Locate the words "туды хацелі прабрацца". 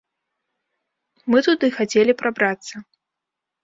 1.51-2.75